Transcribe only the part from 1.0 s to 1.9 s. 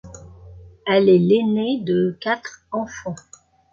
est l'aînée